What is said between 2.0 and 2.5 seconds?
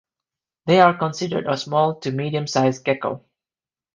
medium